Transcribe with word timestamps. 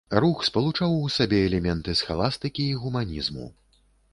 Рух 0.23 0.37
спалучаў 0.47 0.95
у 1.01 1.11
сабе 1.17 1.41
элементы 1.49 1.95
схаластыкі 2.01 2.67
і 2.71 2.81
гуманізму. 2.87 3.45